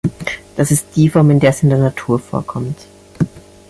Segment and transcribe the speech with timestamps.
[0.55, 2.87] Das ist die Form, in der es in der Natur vorkommt.